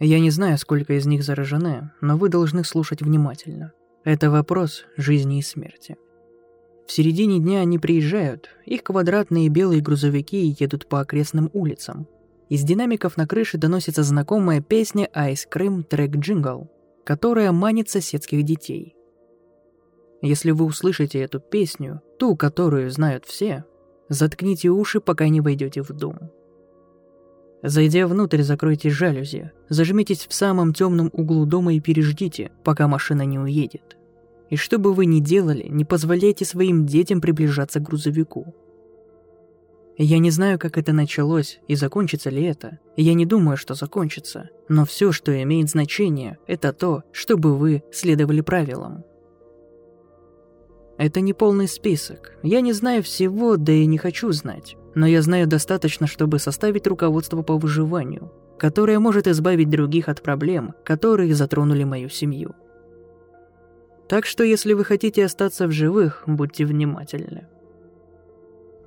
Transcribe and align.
Я 0.00 0.20
не 0.20 0.30
знаю, 0.30 0.58
сколько 0.58 0.94
из 0.94 1.06
них 1.06 1.24
заражены, 1.24 1.90
но 2.00 2.16
вы 2.16 2.28
должны 2.28 2.62
слушать 2.64 3.02
внимательно. 3.02 3.72
Это 4.04 4.30
вопрос 4.30 4.84
жизни 4.96 5.38
и 5.38 5.42
смерти. 5.42 5.96
В 6.86 6.92
середине 6.92 7.40
дня 7.40 7.60
они 7.60 7.78
приезжают, 7.78 8.48
их 8.64 8.82
квадратные 8.82 9.48
белые 9.48 9.82
грузовики 9.82 10.54
едут 10.58 10.86
по 10.86 11.00
окрестным 11.00 11.50
улицам. 11.52 12.06
Из 12.48 12.62
динамиков 12.62 13.16
на 13.16 13.26
крыше 13.26 13.58
доносится 13.58 14.02
знакомая 14.02 14.62
песня 14.62 15.08
«Ice 15.14 15.46
Cream 15.52 15.86
Track 15.86 16.12
Jingle», 16.12 16.68
которая 17.04 17.52
манит 17.52 17.90
соседских 17.90 18.42
детей. 18.44 18.94
Если 20.22 20.52
вы 20.52 20.64
услышите 20.64 21.20
эту 21.20 21.40
песню, 21.40 22.00
ту, 22.18 22.36
которую 22.36 22.90
знают 22.90 23.26
все, 23.26 23.64
заткните 24.08 24.70
уши, 24.70 25.00
пока 25.00 25.28
не 25.28 25.40
войдете 25.40 25.82
в 25.82 25.92
дом. 25.92 26.30
Зайдя 27.62 28.06
внутрь, 28.06 28.42
закройте 28.42 28.88
жалюзи, 28.88 29.50
зажмитесь 29.68 30.26
в 30.28 30.34
самом 30.34 30.72
темном 30.72 31.10
углу 31.12 31.44
дома 31.44 31.74
и 31.74 31.80
переждите, 31.80 32.52
пока 32.62 32.86
машина 32.86 33.22
не 33.22 33.38
уедет. 33.38 33.96
И 34.48 34.56
что 34.56 34.78
бы 34.78 34.94
вы 34.94 35.06
ни 35.06 35.20
делали, 35.20 35.66
не 35.68 35.84
позволяйте 35.84 36.44
своим 36.44 36.86
детям 36.86 37.20
приближаться 37.20 37.80
к 37.80 37.82
грузовику. 37.82 38.54
Я 39.96 40.20
не 40.20 40.30
знаю, 40.30 40.60
как 40.60 40.78
это 40.78 40.92
началось 40.92 41.58
и 41.66 41.74
закончится 41.74 42.30
ли 42.30 42.44
это. 42.44 42.78
Я 42.96 43.14
не 43.14 43.26
думаю, 43.26 43.56
что 43.56 43.74
закончится. 43.74 44.48
Но 44.68 44.84
все, 44.84 45.10
что 45.10 45.42
имеет 45.42 45.68
значение, 45.68 46.38
это 46.46 46.72
то, 46.72 47.02
чтобы 47.10 47.56
вы 47.56 47.82
следовали 47.90 48.40
правилам. 48.40 49.04
Это 50.98 51.20
не 51.20 51.32
полный 51.32 51.66
список. 51.66 52.38
Я 52.44 52.60
не 52.60 52.72
знаю 52.72 53.02
всего, 53.02 53.56
да 53.56 53.72
и 53.72 53.86
не 53.86 53.98
хочу 53.98 54.30
знать 54.30 54.76
но 54.98 55.06
я 55.06 55.22
знаю 55.22 55.46
достаточно, 55.46 56.08
чтобы 56.08 56.40
составить 56.40 56.88
руководство 56.88 57.42
по 57.42 57.56
выживанию, 57.56 58.32
которое 58.58 58.98
может 58.98 59.28
избавить 59.28 59.70
других 59.70 60.08
от 60.08 60.22
проблем, 60.22 60.74
которые 60.84 61.36
затронули 61.36 61.84
мою 61.84 62.08
семью. 62.08 62.56
Так 64.08 64.26
что 64.26 64.42
если 64.42 64.72
вы 64.72 64.84
хотите 64.84 65.24
остаться 65.24 65.68
в 65.68 65.70
живых, 65.70 66.24
будьте 66.26 66.66
внимательны. 66.66 67.46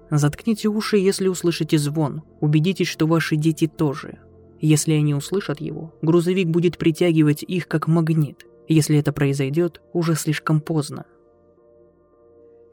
Заткните 0.10 0.68
уши, 0.68 0.98
если 0.98 1.30
услышите 1.30 1.78
звон. 1.78 2.24
Убедитесь, 2.42 2.90
что 2.90 3.08
ваши 3.08 3.38
дети 3.38 3.68
тоже. 3.68 4.20
Если 4.60 4.92
они 4.92 5.16
услышат 5.16 5.62
его, 5.62 5.94
грузовик 6.02 6.50
будет 6.50 6.78
притягивать 6.78 7.42
их 7.42 7.70
как 7.70 7.88
магнит. 7.88 8.46
Если 8.68 8.98
это 8.98 9.14
произойдет, 9.14 9.80
уже 9.94 10.16
слишком 10.16 10.60
поздно. 10.60 11.06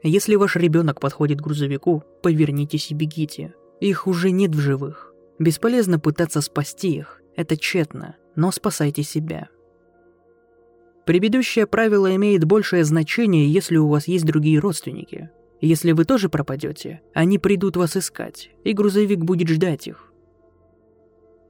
Если 0.01 0.35
ваш 0.35 0.55
ребенок 0.55 0.99
подходит 0.99 1.39
к 1.39 1.43
грузовику, 1.43 2.03
повернитесь 2.21 2.91
и 2.91 2.93
бегите. 2.93 3.53
Их 3.81 4.07
уже 4.07 4.31
нет 4.31 4.55
в 4.55 4.59
живых. 4.59 5.13
Бесполезно 5.39 5.99
пытаться 5.99 6.41
спасти 6.41 6.95
их. 6.95 7.21
Это 7.35 7.57
тщетно, 7.57 8.15
но 8.35 8.51
спасайте 8.51 9.03
себя. 9.03 9.49
Предыдущее 11.05 11.65
правило 11.65 12.13
имеет 12.15 12.45
большее 12.45 12.83
значение, 12.83 13.51
если 13.51 13.77
у 13.77 13.87
вас 13.87 14.07
есть 14.07 14.25
другие 14.25 14.59
родственники. 14.59 15.29
Если 15.59 15.91
вы 15.91 16.05
тоже 16.05 16.29
пропадете, 16.29 17.01
они 17.13 17.37
придут 17.37 17.75
вас 17.75 17.97
искать, 17.97 18.51
и 18.63 18.73
грузовик 18.73 19.19
будет 19.19 19.49
ждать 19.49 19.87
их. 19.87 20.13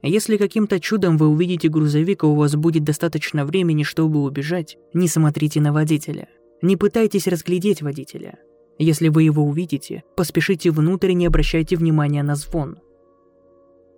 Если 0.02 0.38
каким-то 0.38 0.80
чудом 0.80 1.18
вы 1.18 1.28
увидите 1.28 1.68
грузовик, 1.68 2.22
и 2.22 2.26
у 2.26 2.34
вас 2.34 2.56
будет 2.56 2.84
достаточно 2.84 3.44
времени, 3.44 3.82
чтобы 3.82 4.22
убежать, 4.22 4.78
не 4.94 5.06
смотрите 5.08 5.60
на 5.60 5.72
водителя– 5.72 6.28
не 6.62 6.76
пытайтесь 6.76 7.26
разглядеть 7.26 7.82
водителя. 7.82 8.38
Если 8.78 9.08
вы 9.08 9.24
его 9.24 9.44
увидите, 9.44 10.04
поспешите 10.16 10.70
внутрь 10.70 11.10
и 11.10 11.14
не 11.14 11.26
обращайте 11.26 11.76
внимания 11.76 12.22
на 12.22 12.34
звон. 12.34 12.78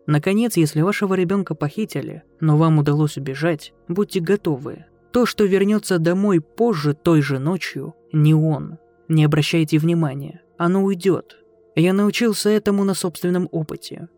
Наконец, 0.07 0.57
если 0.57 0.81
вашего 0.81 1.15
ребенка 1.15 1.55
похитили, 1.55 2.25
но 2.41 2.57
вам 2.57 2.79
удалось 2.79 3.17
убежать, 3.17 3.73
будьте 3.87 4.21
готовы. 4.21 4.87
То, 5.13 5.27
что 5.27 5.45
вернется 5.45 5.99
домой 5.99 6.41
позже 6.41 6.95
той 6.95 7.23
же 7.23 7.39
ночью, 7.39 7.95
не 8.13 8.35
он. 8.35 8.79
Не 9.09 9.25
обращайте 9.25 9.79
внимания, 9.79 10.43
оно 10.57 10.83
уйдет. 10.83 11.37
Я 11.75 11.93
научился 11.93 12.51
этому 12.51 12.85
на 12.85 12.95
собственном 12.95 13.49
опыте. 13.53 14.09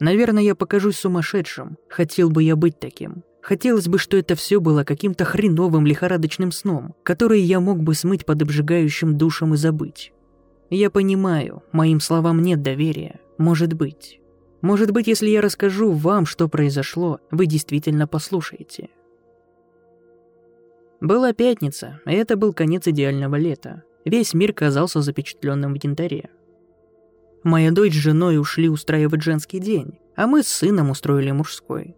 Наверное, 0.00 0.42
я 0.42 0.54
покажусь 0.54 0.96
сумасшедшим, 0.96 1.78
хотел 1.88 2.30
бы 2.30 2.42
я 2.42 2.56
быть 2.56 2.78
таким. 2.78 3.22
Хотелось 3.42 3.88
бы, 3.88 3.98
что 3.98 4.16
это 4.16 4.34
все 4.34 4.60
было 4.60 4.84
каким-то 4.84 5.24
хреновым 5.24 5.86
лихорадочным 5.86 6.52
сном, 6.52 6.94
который 7.02 7.40
я 7.40 7.60
мог 7.60 7.82
бы 7.82 7.94
смыть 7.94 8.26
под 8.26 8.42
обжигающим 8.42 9.16
душем 9.16 9.54
и 9.54 9.56
забыть. 9.56 10.12
Я 10.68 10.90
понимаю, 10.90 11.62
моим 11.72 12.00
словам 12.00 12.42
нет 12.42 12.62
доверия. 12.62 13.18
Может 13.38 13.72
быть. 13.72 14.20
Может 14.60 14.90
быть, 14.90 15.06
если 15.06 15.28
я 15.28 15.40
расскажу 15.40 15.92
вам, 15.92 16.26
что 16.26 16.48
произошло, 16.48 17.20
вы 17.30 17.46
действительно 17.46 18.06
послушаете. 18.06 18.90
Была 21.00 21.32
пятница, 21.32 22.00
и 22.04 22.12
это 22.12 22.36
был 22.36 22.52
конец 22.52 22.86
идеального 22.86 23.36
лета. 23.36 23.84
Весь 24.04 24.34
мир 24.34 24.52
казался 24.52 25.00
запечатленным 25.00 25.72
в 25.74 25.82
янтаре. 25.82 26.28
Моя 27.42 27.70
дочь 27.70 27.94
с 27.94 27.96
женой 27.96 28.38
ушли 28.38 28.68
устраивать 28.68 29.22
женский 29.22 29.60
день, 29.60 29.98
а 30.14 30.26
мы 30.26 30.42
с 30.42 30.48
сыном 30.48 30.90
устроили 30.90 31.30
мужской. 31.30 31.96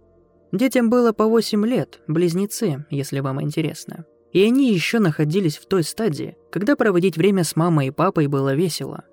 Детям 0.52 0.90
было 0.90 1.12
по 1.12 1.24
8 1.24 1.66
лет, 1.66 2.00
близнецы, 2.06 2.84
если 2.90 3.20
вам 3.20 3.40
интересно. 3.40 4.04
И 4.32 4.42
они 4.44 4.72
еще 4.72 4.98
находились 4.98 5.56
в 5.56 5.66
той 5.66 5.82
стадии, 5.82 6.36
когда 6.50 6.76
проводить 6.76 7.16
время 7.16 7.42
с 7.42 7.56
мамой 7.56 7.88
и 7.88 7.90
папой 7.90 8.26
было 8.26 8.54
весело. 8.54 9.04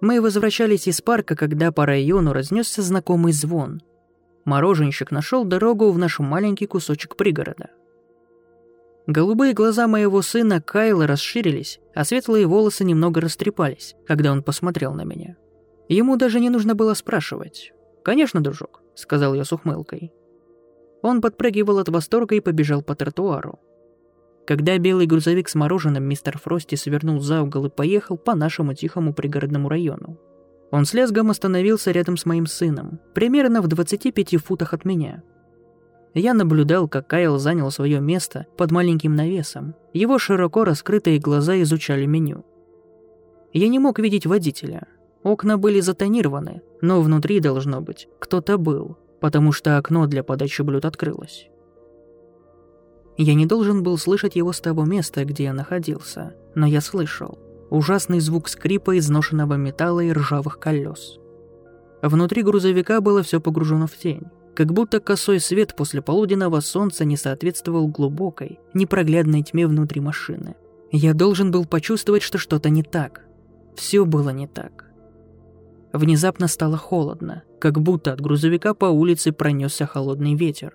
Мы 0.00 0.20
возвращались 0.20 0.88
из 0.88 1.00
парка, 1.00 1.36
когда 1.36 1.70
по 1.72 1.86
району 1.86 2.32
разнесся 2.32 2.82
знакомый 2.82 3.32
звон. 3.32 3.80
Мороженщик 4.44 5.10
нашел 5.10 5.44
дорогу 5.44 5.90
в 5.90 5.98
наш 5.98 6.18
маленький 6.18 6.66
кусочек 6.66 7.16
пригорода. 7.16 7.70
Голубые 9.06 9.52
глаза 9.52 9.86
моего 9.86 10.22
сына 10.22 10.60
Кайла 10.62 11.06
расширились, 11.06 11.78
а 11.94 12.04
светлые 12.04 12.46
волосы 12.46 12.84
немного 12.84 13.20
растрепались, 13.20 13.94
когда 14.06 14.32
он 14.32 14.42
посмотрел 14.42 14.94
на 14.94 15.04
меня. 15.04 15.36
Ему 15.88 16.16
даже 16.16 16.40
не 16.40 16.50
нужно 16.50 16.74
было 16.74 16.94
спрашивать. 16.94 17.73
«Конечно, 18.04 18.40
дружок.— 18.40 18.84
сказал 18.94 19.34
я 19.34 19.44
с 19.44 19.52
ухмылкой. 19.52 20.12
Он 21.02 21.20
подпрыгивал 21.20 21.78
от 21.78 21.88
восторга 21.88 22.36
и 22.36 22.40
побежал 22.40 22.80
по 22.80 22.94
тротуару. 22.94 23.58
Когда 24.46 24.78
белый 24.78 25.06
грузовик 25.06 25.48
с 25.48 25.54
мороженым 25.54 26.04
мистер 26.04 26.38
Фрости 26.38 26.76
свернул 26.76 27.20
за 27.20 27.42
угол 27.42 27.66
и 27.66 27.70
поехал 27.70 28.16
по 28.16 28.34
нашему 28.34 28.74
тихому 28.74 29.12
пригородному 29.12 29.68
району. 29.68 30.18
Он 30.70 30.84
с 30.84 30.94
лезгом 30.94 31.30
остановился 31.30 31.90
рядом 31.90 32.16
с 32.16 32.24
моим 32.24 32.46
сыном, 32.46 33.00
примерно 33.14 33.62
в 33.62 33.68
25 33.68 34.36
футах 34.36 34.74
от 34.74 34.84
меня. 34.84 35.22
Я 36.14 36.34
наблюдал, 36.34 36.88
как 36.88 37.08
Кайл 37.08 37.38
занял 37.38 37.70
свое 37.70 38.00
место 38.00 38.46
под 38.56 38.70
маленьким 38.70 39.16
навесом. 39.16 39.74
Его 39.92 40.18
широко 40.18 40.64
раскрытые 40.64 41.18
глаза 41.18 41.60
изучали 41.62 42.06
меню. 42.06 42.44
Я 43.52 43.68
не 43.68 43.78
мог 43.78 43.98
видеть 43.98 44.26
водителя, 44.26 44.86
Окна 45.24 45.56
были 45.56 45.80
затонированы, 45.80 46.60
но 46.82 47.00
внутри, 47.00 47.40
должно 47.40 47.80
быть, 47.80 48.08
кто-то 48.20 48.58
был, 48.58 48.98
потому 49.20 49.52
что 49.52 49.78
окно 49.78 50.06
для 50.06 50.22
подачи 50.22 50.60
блюд 50.60 50.84
открылось. 50.84 51.48
Я 53.16 53.34
не 53.34 53.46
должен 53.46 53.82
был 53.82 53.96
слышать 53.96 54.36
его 54.36 54.52
с 54.52 54.60
того 54.60 54.84
места, 54.84 55.24
где 55.24 55.44
я 55.44 55.54
находился, 55.54 56.34
но 56.54 56.66
я 56.66 56.82
слышал. 56.82 57.38
Ужасный 57.70 58.20
звук 58.20 58.48
скрипа 58.48 58.98
изношенного 58.98 59.54
металла 59.54 60.00
и 60.00 60.12
ржавых 60.12 60.58
колес. 60.58 61.18
Внутри 62.02 62.42
грузовика 62.42 63.00
было 63.00 63.22
все 63.22 63.40
погружено 63.40 63.86
в 63.86 63.96
тень, 63.96 64.24
как 64.54 64.74
будто 64.74 65.00
косой 65.00 65.40
свет 65.40 65.74
после 65.74 66.02
полуденного 66.02 66.60
солнца 66.60 67.06
не 67.06 67.16
соответствовал 67.16 67.88
глубокой, 67.88 68.60
непроглядной 68.74 69.42
тьме 69.42 69.66
внутри 69.66 70.02
машины. 70.02 70.54
Я 70.92 71.14
должен 71.14 71.50
был 71.50 71.64
почувствовать, 71.64 72.22
что 72.22 72.36
что-то 72.36 72.68
не 72.68 72.82
так. 72.82 73.24
Все 73.74 74.04
было 74.04 74.28
не 74.28 74.46
так. 74.46 74.83
Внезапно 75.94 76.48
стало 76.48 76.76
холодно, 76.76 77.44
как 77.60 77.80
будто 77.80 78.12
от 78.12 78.20
грузовика 78.20 78.74
по 78.74 78.86
улице 78.86 79.30
пронесся 79.30 79.86
холодный 79.86 80.34
ветер. 80.34 80.74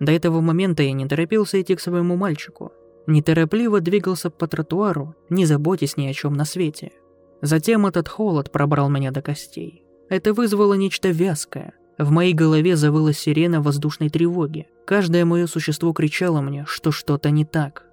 До 0.00 0.12
этого 0.12 0.40
момента 0.40 0.82
я 0.82 0.92
не 0.92 1.06
торопился 1.06 1.60
идти 1.60 1.76
к 1.76 1.80
своему 1.80 2.16
мальчику. 2.16 2.72
Неторопливо 3.06 3.82
двигался 3.82 4.30
по 4.30 4.48
тротуару, 4.48 5.14
не 5.28 5.44
заботясь 5.44 5.98
ни 5.98 6.06
о 6.06 6.14
чем 6.14 6.32
на 6.32 6.46
свете. 6.46 6.92
Затем 7.42 7.84
этот 7.84 8.08
холод 8.08 8.50
пробрал 8.50 8.88
меня 8.88 9.10
до 9.10 9.20
костей. 9.20 9.84
Это 10.08 10.32
вызвало 10.32 10.72
нечто 10.72 11.10
вязкое. 11.10 11.74
В 11.98 12.10
моей 12.10 12.32
голове 12.32 12.76
завыла 12.76 13.12
сирена 13.12 13.60
воздушной 13.60 14.08
тревоги. 14.08 14.68
Каждое 14.86 15.26
мое 15.26 15.48
существо 15.48 15.92
кричало 15.92 16.40
мне, 16.40 16.64
что 16.66 16.92
что-то 16.92 17.28
не 17.28 17.44
так. 17.44 17.84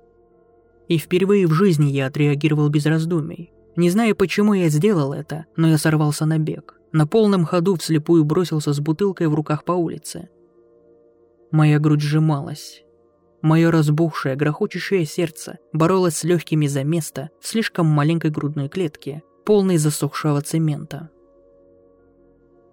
И 0.87 0.97
впервые 0.97 1.45
в 1.45 1.51
жизни 1.51 1.87
я 1.87 2.05
отреагировал 2.05 2.69
без 2.69 2.85
раздумий. 2.85 3.52
Не 3.75 3.89
знаю, 3.89 4.15
почему 4.15 4.53
я 4.53 4.69
сделал 4.69 5.13
это, 5.13 5.45
но 5.55 5.67
я 5.67 5.77
сорвался 5.77 6.25
на 6.25 6.37
бег. 6.37 6.79
На 6.91 7.07
полном 7.07 7.45
ходу 7.45 7.75
вслепую 7.75 8.23
бросился 8.23 8.71
с 8.71 8.79
бутылкой 8.79 9.27
в 9.27 9.33
руках 9.33 9.63
по 9.63 9.71
улице. 9.71 10.29
Моя 11.49 11.79
грудь 11.79 12.01
сжималась. 12.01 12.83
Мое 13.41 13.71
разбухшее, 13.71 14.35
грохочущее 14.35 15.05
сердце 15.05 15.57
боролось 15.73 16.17
с 16.17 16.23
легкими 16.23 16.67
за 16.67 16.83
место 16.83 17.29
в 17.41 17.47
слишком 17.47 17.87
маленькой 17.87 18.31
грудной 18.31 18.69
клетке, 18.69 19.23
полной 19.43 19.77
засохшего 19.77 20.41
цемента. 20.41 21.09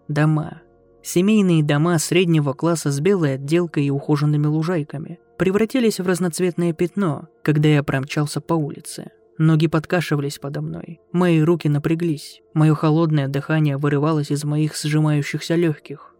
Дома. 0.07 0.63
Семейные 1.03 1.65
дома 1.65 1.99
среднего 1.99 2.53
класса 2.53 2.91
с 2.91 3.01
белой 3.01 3.35
отделкой 3.35 3.87
и 3.87 3.91
ухоженными 3.91 4.47
лужайками 4.47 5.19
превратились 5.39 5.99
в 5.99 6.07
разноцветное 6.07 6.75
пятно, 6.75 7.29
когда 7.43 7.69
я 7.69 7.83
промчался 7.83 8.41
по 8.41 8.55
улице. 8.55 9.11
Ноги 9.43 9.69
подкашивались 9.69 10.39
подо 10.39 10.61
мной, 10.61 11.01
мои 11.13 11.41
руки 11.41 11.67
напряглись, 11.67 12.43
мое 12.53 12.75
холодное 12.75 13.27
дыхание 13.27 13.79
вырывалось 13.79 14.31
из 14.31 14.45
моих 14.45 14.77
сжимающихся 14.77 15.55
легких. 15.55 16.15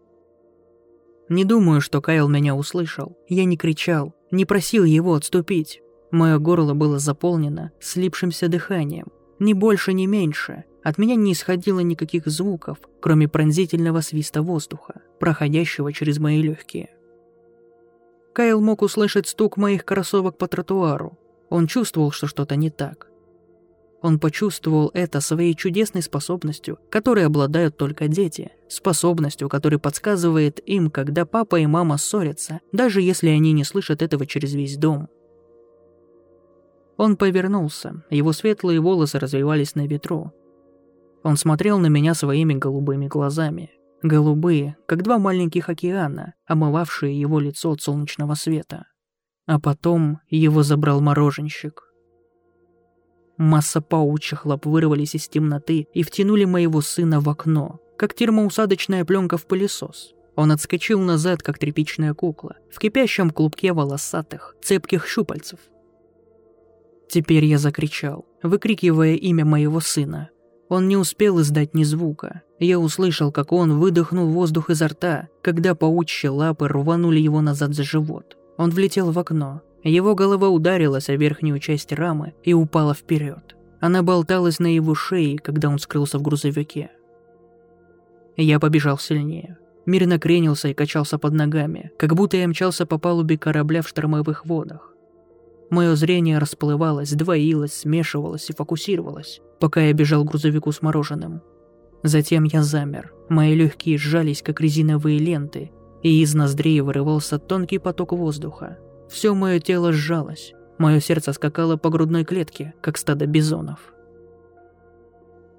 Не 1.29 1.45
думаю, 1.45 1.81
что 1.81 2.01
Кайл 2.01 2.27
меня 2.27 2.55
услышал. 2.55 3.15
Я 3.27 3.45
не 3.45 3.57
кричал, 3.57 4.15
не 4.31 4.45
просил 4.45 4.85
его 4.85 5.13
отступить. 5.13 5.83
Мое 6.09 6.39
горло 6.39 6.73
было 6.73 6.97
заполнено 6.97 7.71
слипшимся 7.79 8.47
дыханием. 8.47 9.09
Ни 9.37 9.53
больше, 9.53 9.93
ни 9.93 10.07
меньше. 10.07 10.63
От 10.83 10.97
меня 10.97 11.13
не 11.13 11.33
исходило 11.33 11.81
никаких 11.81 12.25
звуков, 12.25 12.79
кроме 13.01 13.27
пронзительного 13.27 14.01
свиста 14.01 14.41
воздуха, 14.41 15.03
проходящего 15.19 15.93
через 15.93 16.17
мои 16.17 16.41
легкие. 16.41 16.89
Кайл 18.33 18.61
мог 18.61 18.81
услышать 18.81 19.27
стук 19.27 19.57
моих 19.57 19.85
кроссовок 19.85 20.39
по 20.39 20.47
тротуару. 20.47 21.19
Он 21.51 21.67
чувствовал, 21.67 22.09
что 22.09 22.25
что-то 22.25 22.55
не 22.55 22.71
так. 22.71 23.10
Он 24.01 24.17
почувствовал 24.19 24.89
это 24.95 25.21
своей 25.21 25.53
чудесной 25.55 26.01
способностью, 26.01 26.79
которой 26.89 27.25
обладают 27.25 27.77
только 27.77 28.07
дети, 28.07 28.51
способностью, 28.67 29.47
которая 29.47 29.79
подсказывает 29.79 30.59
им, 30.67 30.89
когда 30.89 31.25
папа 31.25 31.57
и 31.59 31.67
мама 31.67 31.97
ссорятся, 31.97 32.61
даже 32.71 33.01
если 33.01 33.29
они 33.29 33.51
не 33.51 33.63
слышат 33.63 34.01
этого 34.01 34.25
через 34.25 34.53
весь 34.53 34.77
дом. 34.77 35.07
Он 36.97 37.15
повернулся, 37.15 38.03
его 38.09 38.33
светлые 38.33 38.79
волосы 38.79 39.19
развивались 39.19 39.75
на 39.75 39.85
ветру. 39.85 40.33
Он 41.23 41.37
смотрел 41.37 41.77
на 41.77 41.87
меня 41.87 42.15
своими 42.15 42.55
голубыми 42.55 43.07
глазами. 43.07 43.71
Голубые, 44.01 44.77
как 44.87 45.03
два 45.03 45.19
маленьких 45.19 45.69
океана, 45.69 46.33
омывавшие 46.47 47.19
его 47.19 47.39
лицо 47.39 47.71
от 47.71 47.81
солнечного 47.81 48.33
света. 48.33 48.85
А 49.45 49.59
потом 49.59 50.19
его 50.27 50.63
забрал 50.63 51.01
мороженщик. 51.01 51.90
Масса 53.41 53.81
паучьих 53.81 54.45
лап 54.45 54.67
вырвались 54.67 55.15
из 55.15 55.27
темноты 55.27 55.87
и 55.95 56.03
втянули 56.03 56.45
моего 56.45 56.79
сына 56.79 57.19
в 57.19 57.27
окно, 57.27 57.79
как 57.97 58.13
термоусадочная 58.13 59.03
пленка 59.03 59.35
в 59.37 59.47
пылесос. 59.47 60.13
Он 60.35 60.51
отскочил 60.51 61.01
назад, 61.01 61.41
как 61.41 61.57
тряпичная 61.57 62.13
кукла, 62.13 62.57
в 62.71 62.77
кипящем 62.77 63.31
клубке 63.31 63.73
волосатых, 63.73 64.55
цепких 64.61 65.07
щупальцев. 65.07 65.59
Теперь 67.09 67.45
я 67.45 67.57
закричал, 67.57 68.27
выкрикивая 68.43 69.15
имя 69.15 69.43
моего 69.43 69.79
сына. 69.79 70.29
Он 70.69 70.87
не 70.87 70.95
успел 70.95 71.41
издать 71.41 71.73
ни 71.73 71.83
звука. 71.83 72.43
Я 72.59 72.77
услышал, 72.77 73.31
как 73.31 73.51
он 73.53 73.79
выдохнул 73.79 74.27
воздух 74.27 74.69
изо 74.69 74.87
рта, 74.87 75.29
когда 75.41 75.73
паучьи 75.73 76.29
лапы 76.29 76.67
рванули 76.67 77.19
его 77.19 77.41
назад 77.41 77.73
за 77.73 77.81
живот. 77.81 78.37
Он 78.57 78.69
влетел 78.69 79.11
в 79.11 79.17
окно, 79.17 79.63
его 79.89 80.15
голова 80.15 80.49
ударилась 80.49 81.09
о 81.09 81.15
верхнюю 81.15 81.59
часть 81.59 81.91
рамы 81.91 82.33
и 82.43 82.53
упала 82.53 82.93
вперед. 82.93 83.55
Она 83.79 84.03
болталась 84.03 84.59
на 84.59 84.67
его 84.73 84.93
шее, 84.93 85.39
когда 85.39 85.69
он 85.69 85.79
скрылся 85.79 86.19
в 86.19 86.21
грузовике. 86.21 86.91
Я 88.37 88.59
побежал 88.59 88.97
сильнее. 88.97 89.57
Мир 89.85 90.05
накренился 90.05 90.67
и 90.67 90.73
качался 90.75 91.17
под 91.17 91.33
ногами, 91.33 91.91
как 91.97 92.13
будто 92.13 92.37
я 92.37 92.47
мчался 92.47 92.85
по 92.85 92.99
палубе 92.99 93.37
корабля 93.37 93.81
в 93.81 93.87
штормовых 93.87 94.45
водах. 94.45 94.93
Мое 95.71 95.95
зрение 95.95 96.37
расплывалось, 96.37 97.13
двоилось, 97.13 97.73
смешивалось 97.73 98.49
и 98.49 98.53
фокусировалось, 98.53 99.41
пока 99.59 99.81
я 99.81 99.93
бежал 99.93 100.23
к 100.23 100.27
грузовику 100.27 100.71
с 100.71 100.81
мороженым. 100.81 101.41
Затем 102.03 102.43
я 102.43 102.61
замер, 102.61 103.13
мои 103.29 103.55
легкие 103.55 103.97
сжались, 103.97 104.41
как 104.41 104.61
резиновые 104.61 105.17
ленты, 105.17 105.71
и 106.03 106.21
из 106.21 106.35
ноздрей 106.35 106.81
вырывался 106.81 107.39
тонкий 107.39 107.79
поток 107.79 108.11
воздуха. 108.11 108.77
Все 109.11 109.35
мое 109.35 109.59
тело 109.59 109.91
сжалось. 109.91 110.53
Мое 110.77 111.01
сердце 111.01 111.33
скакало 111.33 111.75
по 111.75 111.89
грудной 111.89 112.23
клетке, 112.23 112.73
как 112.79 112.97
стадо 112.97 113.25
бизонов. 113.25 113.93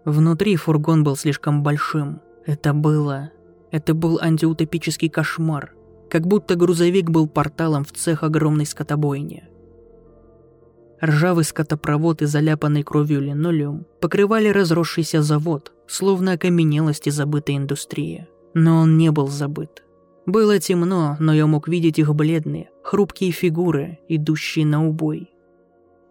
Внутри 0.06 0.56
фургон 0.56 1.04
был 1.04 1.16
слишком 1.16 1.62
большим. 1.62 2.22
Это 2.46 2.72
было... 2.72 3.30
Это 3.70 3.94
был 3.94 4.18
антиутопический 4.20 5.10
кошмар. 5.10 5.74
Как 6.10 6.26
будто 6.26 6.56
грузовик 6.56 7.10
был 7.10 7.28
порталом 7.28 7.84
в 7.84 7.92
цех 7.92 8.22
огромной 8.22 8.66
скотобойни. 8.66 9.44
Ржавый 11.04 11.44
скотопровод 11.44 12.22
и 12.22 12.26
заляпанный 12.26 12.82
кровью 12.82 13.20
линолеум 13.20 13.86
покрывали 14.00 14.48
разросшийся 14.48 15.20
завод, 15.20 15.72
словно 15.86 16.32
окаменелости 16.32 17.10
забытой 17.10 17.56
индустрии. 17.56 18.28
Но 18.54 18.80
он 18.80 18.96
не 18.96 19.10
был 19.10 19.28
забыт. 19.28 19.84
Было 20.26 20.58
темно, 20.58 21.16
но 21.18 21.34
я 21.34 21.46
мог 21.46 21.68
видеть 21.68 21.98
их 21.98 22.14
бледные, 22.14 22.70
хрупкие 22.82 23.30
фигуры, 23.30 23.98
идущие 24.08 24.66
на 24.66 24.86
убой. 24.86 25.30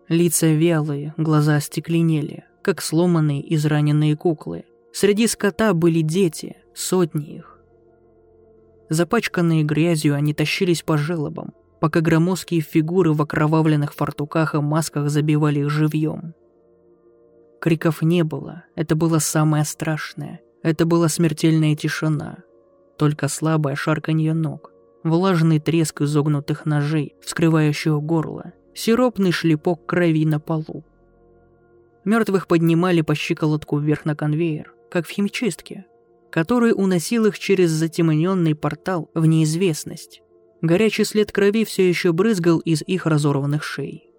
Лица 0.07 0.47
вялые, 0.47 1.13
глаза 1.18 1.56
остекленели, 1.56 2.45
как 2.62 2.81
сломанные 2.81 3.53
израненные 3.56 4.15
куклы. 4.18 4.65
Среди 4.94 5.27
скота 5.27 5.73
были 5.73 6.01
дети, 6.01 6.57
сотни 6.73 7.38
их. 7.38 7.59
Запачканные 8.89 9.63
грязью, 9.63 10.15
они 10.15 10.33
тащились 10.33 10.81
по 10.81 10.97
желобам, 10.97 11.53
пока 11.79 12.01
громоздкие 12.01 12.62
фигуры 12.62 13.13
в 13.13 13.21
окровавленных 13.21 13.94
фартуках 13.94 14.53
и 14.53 14.59
масках 14.59 15.09
забивали 15.09 15.62
их 15.62 15.69
живьем. 15.69 16.33
Криков 17.62 18.01
не 18.01 18.24
было, 18.24 18.65
это 18.75 18.95
было 18.95 19.19
самое 19.19 19.63
страшное. 19.63 20.41
Это 20.63 20.85
была 20.85 21.07
смертельная 21.07 21.75
тишина, 21.75 22.39
только 22.97 23.27
слабое 23.27 23.75
шарканье 23.75 24.33
ног, 24.33 24.70
влажный 25.03 25.59
треск 25.59 26.01
изогнутых 26.01 26.65
ножей, 26.65 27.15
вскрывающих 27.21 28.01
горло, 28.01 28.53
сиропный 28.74 29.31
шлепок 29.31 29.86
крови 29.86 30.25
на 30.25 30.39
полу. 30.39 30.83
Мертвых 32.03 32.48
поднимали 32.48 33.01
по 33.01 33.15
щиколотку 33.15 33.77
вверх 33.77 34.06
на 34.06 34.15
конвейер, 34.15 34.74
как 34.89 35.06
в 35.06 35.09
химчистке, 35.09 35.86
который 36.31 36.74
уносил 36.74 37.25
их 37.25 37.38
через 37.38 37.69
затемненный 37.69 38.56
портал 38.56 39.09
в 39.13 39.25
неизвестность. 39.25 40.21
Горячий 40.62 41.03
след 41.03 41.31
крови 41.31 41.65
все 41.65 41.88
еще 41.88 42.12
брызгал 42.12 42.59
из 42.59 42.81
их 42.81 43.06
разорванных 43.06 43.63
шеи. 43.63 44.12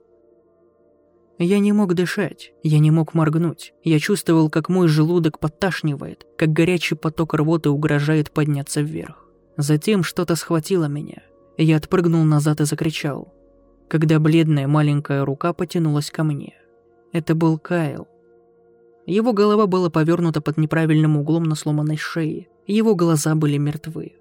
Я 1.38 1.58
не 1.58 1.72
мог 1.72 1.94
дышать, 1.94 2.52
я 2.62 2.78
не 2.78 2.90
мог 2.90 3.14
моргнуть. 3.14 3.72
Я 3.82 3.98
чувствовал, 3.98 4.48
как 4.48 4.68
мой 4.68 4.86
желудок 4.86 5.40
подташнивает, 5.40 6.26
как 6.36 6.52
горячий 6.52 6.94
поток 6.94 7.34
рвоты 7.34 7.70
угрожает 7.70 8.30
подняться 8.30 8.80
вверх. 8.80 9.31
Затем 9.62 10.02
что-то 10.02 10.36
схватило 10.36 10.86
меня. 10.86 11.22
Я 11.56 11.76
отпрыгнул 11.76 12.24
назад 12.24 12.60
и 12.60 12.64
закричал, 12.64 13.32
когда 13.88 14.18
бледная 14.18 14.66
маленькая 14.66 15.24
рука 15.24 15.52
потянулась 15.52 16.10
ко 16.10 16.24
мне. 16.24 16.54
Это 17.12 17.34
был 17.34 17.58
Кайл. 17.58 18.08
Его 19.06 19.32
голова 19.32 19.66
была 19.66 19.90
повернута 19.90 20.40
под 20.40 20.56
неправильным 20.58 21.16
углом 21.16 21.44
на 21.44 21.54
сломанной 21.54 21.96
шее, 21.96 22.48
его 22.66 22.94
глаза 22.94 23.34
были 23.34 23.56
мертвы. 23.56 24.16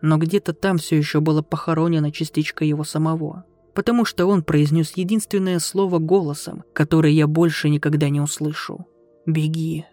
Но 0.00 0.16
где-то 0.16 0.52
там 0.52 0.78
все 0.78 0.96
еще 0.96 1.20
была 1.20 1.42
похоронена 1.42 2.12
частичка 2.12 2.64
его 2.64 2.84
самого 2.84 3.44
потому 3.78 4.04
что 4.04 4.26
он 4.26 4.42
произнес 4.42 4.96
единственное 4.96 5.60
слово 5.60 6.00
голосом, 6.00 6.64
которое 6.72 7.12
я 7.12 7.28
больше 7.28 7.68
никогда 7.68 8.08
не 8.08 8.20
услышу. 8.20 8.88
«Беги». 9.24 9.86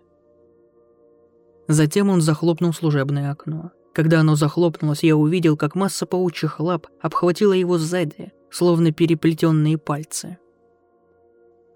Затем 1.67 2.09
он 2.09 2.21
захлопнул 2.21 2.73
служебное 2.73 3.31
окно. 3.31 3.73
Когда 3.95 4.19
оно 4.19 4.35
захлопнулось, 4.35 5.03
я 5.03 5.15
увидел, 5.15 5.55
как 5.55 5.73
масса 5.73 6.05
паучьих 6.05 6.59
лап 6.59 6.87
обхватила 6.99 7.53
его 7.53 7.77
сзади, 7.77 8.33
словно 8.51 8.91
переплетенные 8.91 9.77
пальцы. 9.77 10.37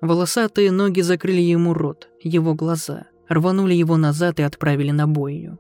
Волосатые 0.02 0.72
ноги 0.72 1.00
закрыли 1.00 1.40
ему 1.40 1.74
рот, 1.74 2.10
его 2.22 2.56
глаза, 2.56 3.06
рванули 3.30 3.74
его 3.74 3.96
назад 3.96 4.42
и 4.42 4.44
отправили 4.44 4.92
на 4.92 5.08
бойню. 5.08 5.60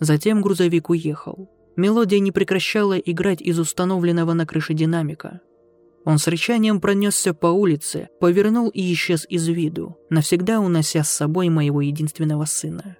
Затем 0.00 0.40
грузовик 0.40 0.88
уехал. 0.88 1.50
Мелодия 1.76 2.18
не 2.18 2.32
прекращала 2.32 2.96
играть 2.96 3.42
из 3.42 3.58
установленного 3.58 4.32
на 4.32 4.46
крыше 4.46 4.72
динамика. 4.72 5.42
Он 6.06 6.16
с 6.16 6.26
рычанием 6.26 6.80
пронесся 6.80 7.34
по 7.34 7.48
улице, 7.48 8.08
повернул 8.18 8.70
и 8.70 8.90
исчез 8.94 9.26
из 9.28 9.46
виду, 9.46 9.98
навсегда 10.08 10.58
унося 10.58 11.04
с 11.04 11.10
собой 11.10 11.50
моего 11.50 11.82
единственного 11.82 12.46
сына. 12.46 12.96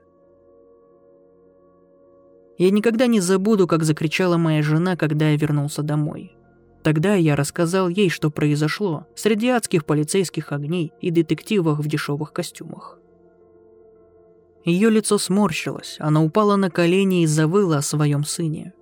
Я 2.60 2.70
никогда 2.70 3.06
не 3.06 3.20
забуду, 3.20 3.66
как 3.66 3.84
закричала 3.84 4.36
моя 4.36 4.62
жена, 4.62 4.94
когда 4.94 5.30
я 5.30 5.36
вернулся 5.38 5.82
домой. 5.82 6.36
Тогда 6.82 7.14
я 7.14 7.34
рассказал 7.34 7.88
ей, 7.88 8.10
что 8.10 8.30
произошло 8.30 9.06
среди 9.16 9.48
адских 9.48 9.86
полицейских 9.86 10.52
огней 10.52 10.92
и 11.00 11.10
детективов 11.10 11.78
в 11.78 11.88
дешевых 11.88 12.34
костюмах. 12.34 12.98
Ее 14.66 14.90
лицо 14.90 15.16
сморщилось, 15.16 15.96
она 16.00 16.22
упала 16.22 16.56
на 16.56 16.70
колени 16.70 17.22
и 17.22 17.26
завыла 17.26 17.78
о 17.78 17.82
своем 17.82 18.24
сыне. 18.24 18.74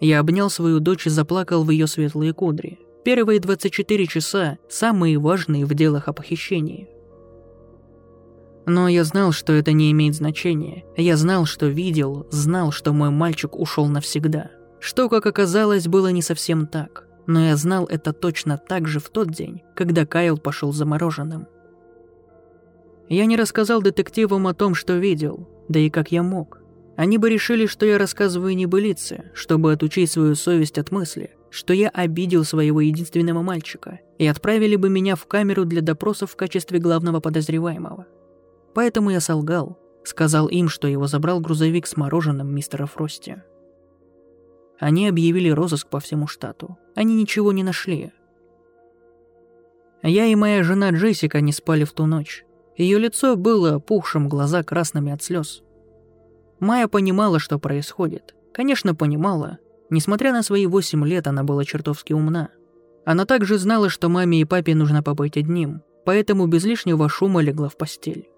Я 0.00 0.20
обнял 0.20 0.48
свою 0.48 0.80
дочь 0.80 1.06
и 1.06 1.10
заплакал 1.10 1.64
в 1.64 1.70
ее 1.70 1.86
светлые 1.86 2.32
кудри. 2.32 2.78
Первые 3.04 3.40
24 3.40 4.06
часа– 4.06 4.56
самые 4.70 5.18
важные 5.18 5.66
в 5.66 5.74
делах 5.74 6.08
о 6.08 6.14
похищении. 6.14 6.88
Но 8.66 8.88
я 8.88 9.04
знал, 9.04 9.30
что 9.30 9.52
это 9.52 9.72
не 9.72 9.92
имеет 9.92 10.16
значения. 10.16 10.84
Я 10.96 11.16
знал, 11.16 11.46
что 11.46 11.66
видел, 11.66 12.26
знал, 12.30 12.72
что 12.72 12.92
мой 12.92 13.10
мальчик 13.10 13.56
ушел 13.56 13.86
навсегда. 13.86 14.50
Что, 14.80 15.08
как 15.08 15.24
оказалось, 15.24 15.86
было 15.86 16.08
не 16.08 16.20
совсем 16.20 16.66
так. 16.66 17.06
Но 17.28 17.44
я 17.44 17.56
знал 17.56 17.86
это 17.86 18.12
точно 18.12 18.58
так 18.58 18.88
же 18.88 18.98
в 18.98 19.08
тот 19.08 19.30
день, 19.30 19.62
когда 19.74 20.04
Кайл 20.04 20.36
пошел 20.36 20.72
замороженным. 20.72 21.46
Я 23.08 23.26
не 23.26 23.36
рассказал 23.36 23.82
детективам 23.82 24.48
о 24.48 24.54
том, 24.54 24.74
что 24.74 24.94
видел, 24.94 25.48
да 25.68 25.78
и 25.78 25.88
как 25.88 26.10
я 26.10 26.24
мог. 26.24 26.60
Они 26.96 27.18
бы 27.18 27.30
решили, 27.30 27.66
что 27.66 27.86
я 27.86 27.98
рассказываю 27.98 28.56
небылицы, 28.56 29.30
чтобы 29.32 29.72
отучить 29.72 30.10
свою 30.10 30.34
совесть 30.34 30.78
от 30.78 30.90
мысли, 30.90 31.30
что 31.50 31.72
я 31.72 31.88
обидел 31.90 32.42
своего 32.42 32.80
единственного 32.80 33.42
мальчика, 33.42 34.00
и 34.18 34.26
отправили 34.26 34.74
бы 34.74 34.88
меня 34.88 35.14
в 35.14 35.26
камеру 35.26 35.64
для 35.64 35.82
допросов 35.82 36.32
в 36.32 36.36
качестве 36.36 36.80
главного 36.80 37.20
подозреваемого. 37.20 38.06
Поэтому 38.76 39.08
я 39.08 39.20
солгал, 39.20 39.78
сказал 40.04 40.48
им, 40.48 40.68
что 40.68 40.86
его 40.86 41.06
забрал 41.06 41.40
грузовик 41.40 41.86
с 41.86 41.96
мороженым 41.96 42.54
мистера 42.54 42.84
Фрости. 42.84 43.42
Они 44.78 45.08
объявили 45.08 45.48
розыск 45.48 45.88
по 45.88 45.98
всему 45.98 46.26
штату. 46.26 46.76
Они 46.94 47.14
ничего 47.14 47.52
не 47.52 47.62
нашли. 47.62 48.12
Я 50.02 50.26
и 50.26 50.34
моя 50.34 50.62
жена 50.62 50.90
Джессика 50.90 51.40
не 51.40 51.52
спали 51.52 51.84
в 51.84 51.92
ту 51.92 52.04
ночь. 52.04 52.44
Ее 52.76 52.98
лицо 52.98 53.34
было 53.34 53.76
опухшим, 53.76 54.28
глаза 54.28 54.62
красными 54.62 55.10
от 55.10 55.22
слез. 55.22 55.62
Майя 56.60 56.86
понимала, 56.86 57.38
что 57.38 57.58
происходит. 57.58 58.34
Конечно, 58.52 58.94
понимала. 58.94 59.56
Несмотря 59.88 60.34
на 60.34 60.42
свои 60.42 60.66
восемь 60.66 61.06
лет, 61.06 61.26
она 61.26 61.44
была 61.44 61.64
чертовски 61.64 62.12
умна. 62.12 62.50
Она 63.06 63.24
также 63.24 63.56
знала, 63.56 63.88
что 63.88 64.10
маме 64.10 64.42
и 64.42 64.44
папе 64.44 64.74
нужно 64.74 65.02
побыть 65.02 65.38
одним, 65.38 65.80
поэтому 66.04 66.46
без 66.46 66.66
лишнего 66.66 67.08
шума 67.08 67.40
легла 67.40 67.70
в 67.70 67.78
постель. 67.78 68.28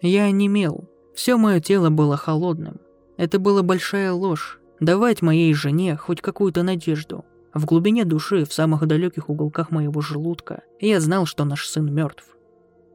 Я 0.00 0.24
онемел. 0.24 0.88
Все 1.14 1.36
мое 1.36 1.60
тело 1.60 1.90
было 1.90 2.16
холодным. 2.16 2.80
Это 3.16 3.38
была 3.38 3.62
большая 3.62 4.12
ложь. 4.12 4.60
Давать 4.80 5.22
моей 5.22 5.52
жене 5.54 5.96
хоть 5.96 6.20
какую-то 6.20 6.62
надежду. 6.62 7.24
В 7.52 7.64
глубине 7.64 8.04
души, 8.04 8.44
в 8.44 8.52
самых 8.52 8.86
далеких 8.86 9.28
уголках 9.28 9.72
моего 9.72 10.00
желудка, 10.00 10.62
я 10.80 11.00
знал, 11.00 11.26
что 11.26 11.44
наш 11.44 11.66
сын 11.66 11.92
мертв. 11.92 12.24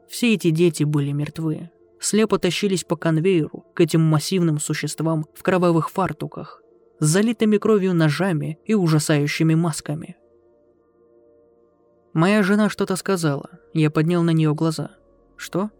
Все 0.08 0.34
эти 0.34 0.52
дети 0.52 0.84
были 0.84 1.12
мертвы. 1.12 1.72
Слепо 2.00 2.38
тащились 2.38 2.84
по 2.84 2.96
конвейеру 2.96 3.66
к 3.74 3.82
этим 3.82 4.02
массивным 4.02 4.60
существам 4.60 5.26
в 5.34 5.44
кровавых 5.44 5.90
фартуках, 5.90 6.62
с 7.00 7.06
залитыми 7.06 7.58
кровью 7.58 7.94
ножами 7.94 8.60
и 8.66 8.76
ужасающими 8.76 9.56
масками. 9.56 10.16
Моя 12.14 12.44
жена 12.44 12.70
что-то 12.70 12.96
сказала. 12.96 13.50
Я 13.74 13.90
поднял 13.90 14.22
на 14.22 14.30
нее 14.30 14.54
глаза. 14.54 14.92
Что? 15.36 15.72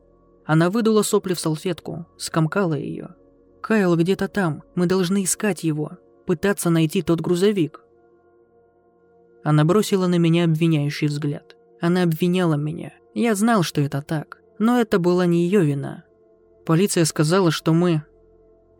Она 0.46 0.70
выдула 0.70 1.04
сопли 1.04 1.34
в 1.34 1.40
салфетку, 1.40 2.06
скомкала 2.18 2.74
ее. 2.74 3.16
«Кайл 3.62 3.96
где-то 3.96 4.28
там, 4.28 4.64
мы 4.76 4.88
должны 4.88 5.24
искать 5.24 5.64
его, 5.64 5.98
пытаться 6.26 6.70
найти 6.70 7.02
тот 7.02 7.22
грузовик». 7.22 7.82
Она 9.44 9.64
бросила 9.66 10.08
на 10.08 10.16
меня 10.16 10.46
обвиняющий 10.46 11.08
взгляд. 11.08 11.56
Она 11.80 12.04
обвиняла 12.04 12.56
меня, 12.56 12.94
я 13.14 13.36
знал, 13.36 13.62
что 13.62 13.82
это 13.82 14.02
так, 14.02 14.42
но 14.58 14.80
это 14.80 14.98
была 14.98 15.26
не 15.26 15.46
ее 15.46 15.64
вина. 15.64 16.04
Полиция 16.66 17.06
сказала, 17.06 17.52
что 17.52 17.74
мы... 17.74 18.04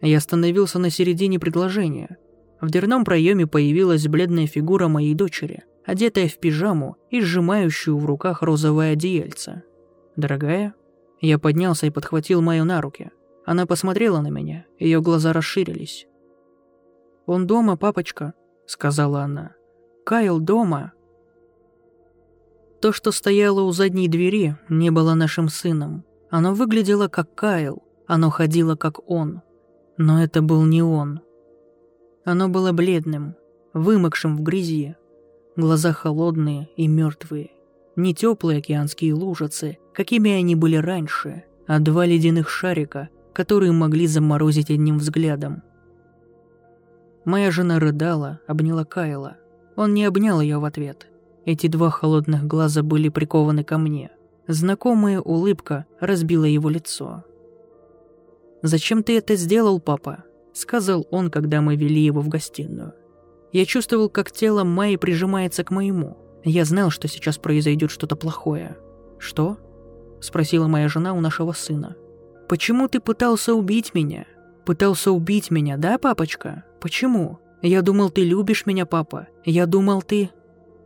Я 0.02 0.18
остановился 0.18 0.80
на 0.80 0.90
середине 0.90 1.40
предложения. 1.40 2.18
В 2.60 2.70
дверном 2.70 3.06
проеме 3.06 3.46
появилась 3.46 4.08
бледная 4.08 4.48
фигура 4.48 4.88
моей 4.88 5.14
дочери, 5.14 5.64
одетая 5.86 6.28
в 6.28 6.38
пижаму 6.40 6.98
и 7.10 7.22
сжимающую 7.22 7.98
в 7.98 8.06
руках 8.06 8.42
розовое 8.42 8.94
одеяльце. 8.94 9.64
«Дорогая?» 10.16 10.74
Я 11.24 11.40
поднялся 11.40 11.86
и 11.86 11.90
подхватил 11.90 12.42
Майю 12.42 12.66
на 12.66 12.82
руки. 12.82 13.10
Она 13.46 13.66
посмотрела 13.66 14.20
на 14.20 14.28
меня, 14.28 14.66
ее 14.78 15.02
глаза 15.02 15.32
расширились. 15.32 16.06
«Он 17.26 17.48
дома, 17.48 17.78
папочка»,— 17.78 18.34
сказала 18.66 19.22
она. 19.22 19.54
«Кайл 20.06 20.42
дома». 20.42 20.92
То, 22.82 22.92
что 22.92 23.14
стояло 23.14 23.62
у 23.62 23.72
задней 23.72 24.10
двери, 24.10 24.58
не 24.68 24.92
было 24.92 25.14
нашим 25.14 25.48
сыном. 25.48 26.04
Оно 26.30 26.54
выглядело 26.54 27.08
как 27.08 27.34
Кайл, 27.34 27.84
оно 28.06 28.30
ходило 28.30 28.76
как 28.76 29.10
он. 29.10 29.42
Но 29.96 30.22
это 30.22 30.42
был 30.42 30.66
не 30.66 30.84
он. 30.84 31.22
Оно 32.26 32.50
было 32.50 32.74
бледным, 32.74 33.36
вымокшим 33.74 34.36
в 34.36 34.42
грязи. 34.42 34.98
Глаза 35.56 35.94
холодные 35.94 36.68
и 36.76 36.90
мертвые. 36.90 37.52
Не 37.96 38.16
теплые 38.16 38.60
океанские 38.60 39.14
лужицы, 39.14 39.78
какими 39.94 40.32
они 40.32 40.56
были 40.56 40.78
раньше, 40.78 41.44
а 41.68 41.80
два 41.80 42.06
ледяных 42.06 42.50
шарика, 42.50 43.10
которые 43.34 43.72
могли 43.72 44.08
заморозить 44.08 44.72
одним 44.72 44.98
взглядом. 44.98 45.62
Моя 47.26 47.52
жена 47.52 47.80
рыдала, 47.80 48.40
обняла 48.48 48.84
Кайла. 48.84 49.38
Он 49.76 49.94
не 49.94 50.06
обнял 50.06 50.42
ее 50.42 50.58
в 50.58 50.66
ответ. 50.66 51.08
Эти 51.46 51.68
два 51.68 51.90
холодных 51.90 52.46
глаза 52.46 52.84
были 52.84 53.10
прикованы 53.10 53.64
ко 53.64 53.78
мне. 53.78 54.12
Знакомая 54.48 55.20
улыбка 55.22 55.86
разбила 56.00 56.46
его 56.46 56.70
лицо. 56.70 57.24
«Зачем 58.62 59.04
ты 59.04 59.18
это 59.18 59.36
сделал, 59.36 59.80
папа?»— 59.80 60.24
сказал 60.54 61.08
он, 61.12 61.30
когда 61.30 61.62
мы 61.62 61.76
вели 61.76 62.02
его 62.02 62.22
в 62.22 62.28
гостиную. 62.28 62.94
Я 63.52 63.66
чувствовал, 63.66 64.10
как 64.10 64.32
тело 64.32 64.64
Майи 64.64 64.96
прижимается 64.96 65.64
к 65.64 65.72
моему. 65.72 66.18
Я 66.44 66.66
знал, 66.66 66.90
что 66.90 67.08
сейчас 67.08 67.38
произойдет 67.38 67.92
что-то 67.92 68.16
плохое. 68.16 68.78
«Что?»— 69.18 69.58
спросила 70.20 70.68
моя 70.68 70.90
жена 70.90 71.14
у 71.14 71.22
нашего 71.22 71.54
сына. 71.54 71.96
«Почему 72.50 72.88
ты 72.88 73.00
пытался 73.00 73.54
убить 73.54 73.94
меня? 73.94 74.26
Пытался 74.66 75.12
убить 75.12 75.52
меня, 75.52 75.78
да, 75.78 75.98
папочка? 75.98 76.66
Почему? 76.82 77.40
Я 77.62 77.82
думал, 77.82 78.10
ты 78.10 78.26
любишь 78.26 78.66
меня, 78.66 78.86
папа. 78.86 79.28
Я 79.46 79.66
думал, 79.66 80.02
ты...» 80.02 80.30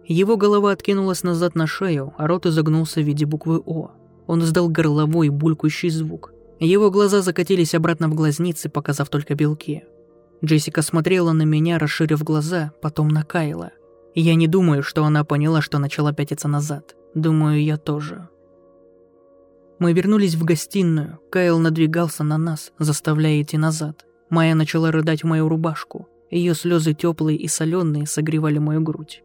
Его 0.05 0.37
голова 0.37 0.71
откинулась 0.71 1.23
назад 1.23 1.55
на 1.55 1.67
шею, 1.67 2.13
а 2.17 2.27
рот 2.27 2.45
изогнулся 2.45 3.01
в 3.01 3.03
виде 3.03 3.25
буквы 3.25 3.61
«О». 3.65 3.91
Он 4.27 4.41
издал 4.43 4.69
горловой 4.69 5.29
булькающий 5.29 5.89
звук. 5.89 6.33
Его 6.59 6.91
глаза 6.91 7.21
закатились 7.21 7.75
обратно 7.75 8.07
в 8.07 8.15
глазницы, 8.15 8.69
показав 8.69 9.09
только 9.09 9.35
белки. 9.35 9.83
Джессика 10.43 10.81
смотрела 10.81 11.31
на 11.31 11.43
меня, 11.43 11.79
расширив 11.79 12.23
глаза, 12.23 12.71
потом 12.81 13.07
на 13.09 13.23
Кайла. 13.23 13.71
Я 14.19 14.33
не 14.33 14.47
думаю, 14.47 14.81
что 14.81 15.05
она 15.05 15.23
поняла, 15.23 15.61
что 15.61 15.77
начала 15.77 16.11
пятиться 16.11 16.47
назад. 16.47 16.95
Думаю, 17.13 17.63
я 17.63 17.77
тоже. 17.77 18.29
Мы 19.77 19.93
вернулись 19.93 20.33
в 20.33 20.43
гостиную. 20.43 21.19
Кайл 21.29 21.59
надвигался 21.59 22.23
на 22.23 22.39
нас, 22.39 22.73
заставляя 22.79 23.39
идти 23.39 23.59
назад. 23.59 24.07
Майя 24.31 24.55
начала 24.55 24.91
рыдать 24.91 25.21
в 25.21 25.27
мою 25.27 25.47
рубашку. 25.47 26.09
Ее 26.31 26.55
слезы 26.55 26.95
теплые 26.95 27.37
и 27.37 27.47
соленые 27.47 28.07
согревали 28.07 28.57
мою 28.57 28.81
грудь. 28.81 29.21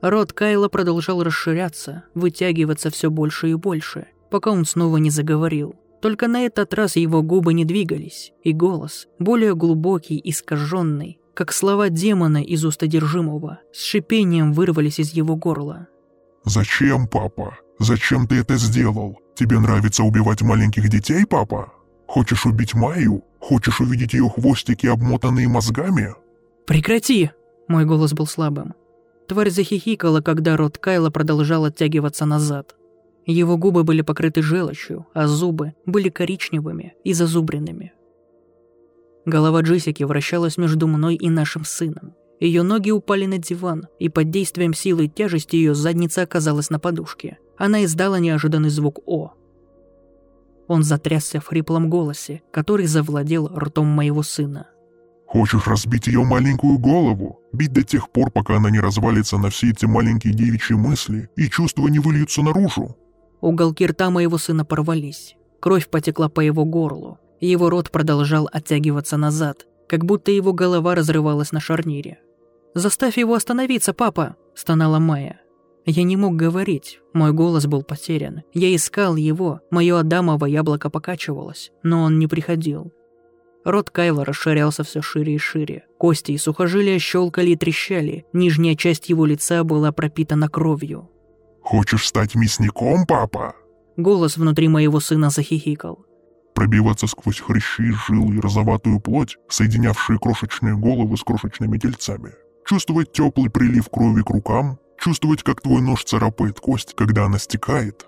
Рот 0.00 0.32
Кайла 0.32 0.70
продолжал 0.70 1.22
расширяться, 1.22 2.04
вытягиваться 2.14 2.88
все 2.88 3.10
больше 3.10 3.50
и 3.50 3.54
больше, 3.54 4.06
пока 4.30 4.50
он 4.50 4.64
снова 4.64 4.96
не 4.96 5.10
заговорил. 5.10 5.74
Только 6.00 6.26
на 6.26 6.46
этот 6.46 6.72
раз 6.72 6.96
его 6.96 7.22
губы 7.22 7.52
не 7.52 7.66
двигались, 7.66 8.32
и 8.44 8.54
голос, 8.54 9.08
более 9.18 9.54
глубокий 9.54 10.18
искаженный, 10.24 11.19
как 11.40 11.54
слова 11.54 11.88
демона 11.88 12.42
из 12.44 12.66
уст 12.66 12.82
одержимого, 12.82 13.60
с 13.72 13.82
шипением 13.82 14.52
вырвались 14.52 14.98
из 14.98 15.12
его 15.12 15.36
горла. 15.36 15.88
«Зачем, 16.44 17.08
папа? 17.08 17.56
Зачем 17.78 18.26
ты 18.26 18.40
это 18.40 18.58
сделал? 18.58 19.18
Тебе 19.34 19.58
нравится 19.58 20.04
убивать 20.04 20.42
маленьких 20.42 20.90
детей, 20.90 21.24
папа? 21.24 21.72
Хочешь 22.06 22.44
убить 22.44 22.74
Майю? 22.74 23.24
Хочешь 23.40 23.80
увидеть 23.80 24.12
ее 24.12 24.28
хвостики, 24.28 24.86
обмотанные 24.86 25.48
мозгами?» 25.48 26.14
«Прекрати!» 26.66 27.30
Мой 27.68 27.86
голос 27.86 28.12
был 28.12 28.26
слабым. 28.26 28.74
Тварь 29.26 29.48
захихикала, 29.48 30.20
когда 30.20 30.58
рот 30.58 30.76
Кайла 30.76 31.08
продолжал 31.08 31.64
оттягиваться 31.64 32.26
назад. 32.26 32.76
Его 33.24 33.56
губы 33.56 33.82
были 33.82 34.02
покрыты 34.02 34.42
желчью, 34.42 35.06
а 35.14 35.26
зубы 35.26 35.72
были 35.86 36.10
коричневыми 36.10 36.92
и 37.02 37.14
зазубренными. 37.14 37.94
Голова 39.26 39.60
Джессики 39.60 40.02
вращалась 40.02 40.56
между 40.56 40.86
мной 40.86 41.14
и 41.16 41.28
нашим 41.28 41.64
сыном. 41.64 42.14
Ее 42.40 42.62
ноги 42.62 42.90
упали 42.90 43.26
на 43.26 43.38
диван, 43.38 43.86
и 43.98 44.08
под 44.08 44.30
действием 44.30 44.72
силы 44.72 45.04
и 45.04 45.08
тяжести 45.08 45.56
ее 45.56 45.74
задница 45.74 46.22
оказалась 46.22 46.70
на 46.70 46.78
подушке. 46.78 47.38
Она 47.58 47.84
издала 47.84 48.18
неожиданный 48.18 48.70
звук 48.70 49.00
«О». 49.06 49.34
Он 50.66 50.82
затрясся 50.82 51.40
в 51.40 51.48
хриплом 51.48 51.90
голосе, 51.90 52.42
который 52.50 52.86
завладел 52.86 53.48
ртом 53.48 53.88
моего 53.88 54.22
сына. 54.22 54.68
Хочешь 55.26 55.66
разбить 55.66 56.06
ее 56.06 56.24
маленькую 56.24 56.78
голову? 56.78 57.40
Бить 57.52 57.72
до 57.72 57.84
тех 57.84 58.10
пор, 58.10 58.30
пока 58.30 58.56
она 58.56 58.70
не 58.70 58.80
развалится 58.80 59.38
на 59.38 59.50
все 59.50 59.70
эти 59.70 59.84
маленькие 59.84 60.34
девичьи 60.34 60.76
мысли 60.76 61.28
и 61.36 61.48
чувства 61.48 61.86
не 61.88 61.98
выльются 61.98 62.42
наружу? 62.42 62.96
Уголки 63.40 63.86
рта 63.86 64.10
моего 64.10 64.38
сына 64.38 64.64
порвались. 64.64 65.36
Кровь 65.60 65.88
потекла 65.88 66.28
по 66.28 66.40
его 66.40 66.64
горлу. 66.64 67.18
Его 67.40 67.70
рот 67.70 67.90
продолжал 67.90 68.48
оттягиваться 68.52 69.16
назад, 69.16 69.66
как 69.88 70.04
будто 70.04 70.30
его 70.30 70.52
голова 70.52 70.94
разрывалась 70.94 71.52
на 71.52 71.60
шарнире. 71.60 72.18
«Заставь 72.74 73.18
его 73.18 73.34
остановиться, 73.34 73.92
папа!»– 73.92 74.36
стонала 74.54 74.98
Майя. 74.98 75.40
Я 75.86 76.02
не 76.02 76.16
мог 76.16 76.36
говорить, 76.36 77.00
мой 77.14 77.32
голос 77.32 77.66
был 77.66 77.82
потерян. 77.82 78.42
Я 78.52 78.74
искал 78.74 79.16
его, 79.16 79.60
мое 79.70 79.98
адамово 79.98 80.44
яблоко 80.44 80.90
покачивалось, 80.90 81.72
но 81.82 82.02
он 82.02 82.18
не 82.18 82.26
приходил. 82.26 82.92
Рот 83.64 83.90
Кайла 83.90 84.24
расширялся 84.24 84.84
все 84.84 85.02
шире 85.02 85.34
и 85.34 85.38
шире. 85.38 85.84
Кости 85.98 86.32
и 86.32 86.38
сухожилия 86.38 86.98
щелкали 86.98 87.50
и 87.50 87.56
трещали, 87.56 88.24
нижняя 88.32 88.74
часть 88.74 89.08
его 89.08 89.26
лица 89.26 89.64
была 89.64 89.92
пропитана 89.92 90.48
кровью. 90.48 91.10
«Хочешь 91.62 92.06
стать 92.06 92.34
мясником, 92.34 93.06
папа?» 93.06 93.54
Голос 93.96 94.36
внутри 94.36 94.68
моего 94.68 95.00
сына 95.00 95.30
захихикал. 95.30 96.06
Пробиваться 96.54 97.06
сквозь 97.06 97.40
хрящи, 97.40 97.92
жилы 98.06 98.36
и 98.36 98.40
розоватую 98.40 99.00
плоть, 99.00 99.38
соединявшие 99.48 100.18
крошечные 100.18 100.76
головы 100.76 101.16
с 101.16 101.22
крошечными 101.22 101.78
тельцами. 101.78 102.32
Чувствовать 102.66 103.12
теплый 103.12 103.50
прилив 103.50 103.88
крови 103.88 104.22
к 104.22 104.30
рукам, 104.30 104.78
чувствовать, 104.98 105.42
как 105.42 105.60
твой 105.60 105.80
нож 105.80 106.04
царапает 106.04 106.60
кость, 106.60 106.94
когда 106.94 107.24
она 107.24 107.38
стекает. 107.38 108.06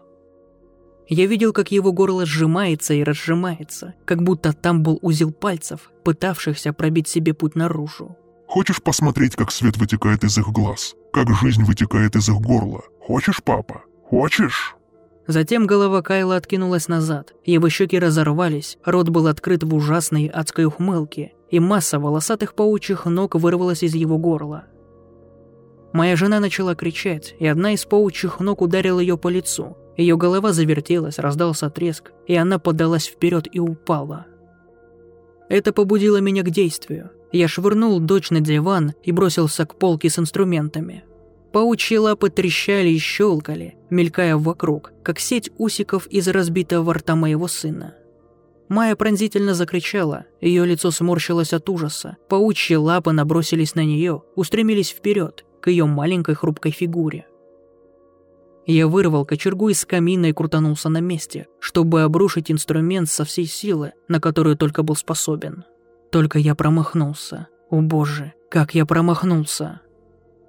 Я 1.08 1.26
видел, 1.26 1.52
как 1.52 1.72
его 1.72 1.92
горло 1.92 2.26
сжимается 2.26 2.94
и 2.94 3.02
разжимается, 3.02 3.94
как 4.04 4.22
будто 4.22 4.52
там 4.52 4.82
был 4.82 4.98
узел 5.02 5.32
пальцев, 5.32 5.90
пытавшихся 6.04 6.72
пробить 6.72 7.08
себе 7.08 7.34
путь 7.34 7.54
наружу. 7.54 8.16
Хочешь 8.46 8.82
посмотреть, 8.82 9.34
как 9.34 9.50
свет 9.50 9.76
вытекает 9.76 10.24
из 10.24 10.36
их 10.38 10.48
глаз? 10.48 10.94
Как 11.12 11.30
жизнь 11.34 11.64
вытекает 11.64 12.16
из 12.16 12.28
их 12.28 12.36
горла? 12.36 12.82
Хочешь, 13.00 13.42
папа? 13.42 13.82
Хочешь? 14.04 14.76
Затем 15.26 15.66
голова 15.66 16.02
Кайла 16.02 16.36
откинулась 16.36 16.88
назад, 16.88 17.34
его 17.44 17.68
щеки 17.68 17.98
разорвались, 17.98 18.78
рот 18.84 19.08
был 19.08 19.28
открыт 19.28 19.62
в 19.62 19.74
ужасной 19.74 20.26
адской 20.26 20.64
ухмылке, 20.64 21.32
и 21.48 21.60
масса 21.60 22.00
волосатых 22.00 22.54
паучьих 22.54 23.04
ног 23.04 23.36
вырвалась 23.36 23.84
из 23.84 23.94
его 23.94 24.18
горла. 24.18 24.64
Моя 25.92 26.16
жена 26.16 26.40
начала 26.40 26.74
кричать, 26.74 27.36
и 27.38 27.46
одна 27.46 27.72
из 27.72 27.84
паучьих 27.84 28.40
ног 28.40 28.62
ударила 28.62 28.98
ее 28.98 29.16
по 29.16 29.28
лицу. 29.28 29.76
Ее 29.96 30.16
голова 30.16 30.52
завертелась, 30.52 31.18
раздался 31.18 31.68
треск, 31.68 32.12
и 32.26 32.34
она 32.34 32.58
подалась 32.58 33.06
вперед 33.06 33.46
и 33.52 33.60
упала. 33.60 34.26
Это 35.48 35.72
побудило 35.72 36.16
меня 36.16 36.42
к 36.42 36.50
действию. 36.50 37.10
Я 37.30 37.46
швырнул 37.46 38.00
дочь 38.00 38.30
на 38.30 38.40
диван 38.40 38.94
и 39.02 39.12
бросился 39.12 39.66
к 39.66 39.74
полке 39.76 40.08
с 40.08 40.18
инструментами. 40.18 41.04
Паучьи 41.52 41.98
лапы 41.98 42.30
трещали 42.30 42.88
и 42.88 42.98
щелкали, 42.98 43.76
мелькая 43.90 44.36
вокруг, 44.36 44.92
как 45.02 45.18
сеть 45.18 45.50
усиков 45.58 46.06
из 46.06 46.26
разбитого 46.28 46.94
рта 46.94 47.14
моего 47.14 47.46
сына. 47.46 47.94
Майя 48.68 48.96
пронзительно 48.96 49.52
закричала, 49.52 50.24
ее 50.40 50.64
лицо 50.64 50.90
сморщилось 50.90 51.52
от 51.52 51.68
ужаса. 51.68 52.16
Паучьи 52.30 52.74
лапы 52.74 53.12
набросились 53.12 53.74
на 53.74 53.84
нее, 53.84 54.22
устремились 54.34 54.90
вперед, 54.90 55.44
к 55.60 55.68
ее 55.68 55.84
маленькой 55.84 56.36
хрупкой 56.36 56.72
фигуре. 56.72 57.26
Я 58.64 58.86
вырвал 58.86 59.26
кочергу 59.26 59.68
из 59.68 59.84
камина 59.84 60.26
и 60.26 60.32
крутанулся 60.32 60.88
на 60.88 60.98
месте, 60.98 61.48
чтобы 61.58 62.02
обрушить 62.02 62.50
инструмент 62.50 63.10
со 63.10 63.24
всей 63.24 63.44
силы, 63.44 63.92
на 64.08 64.20
которую 64.20 64.56
только 64.56 64.82
был 64.82 64.96
способен. 64.96 65.64
Только 66.10 66.38
я 66.38 66.54
промахнулся. 66.54 67.48
О 67.68 67.80
боже, 67.80 68.32
как 68.50 68.74
я 68.74 68.86
промахнулся. 68.86 69.80